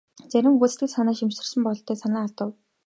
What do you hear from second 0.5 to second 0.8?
хүүхэд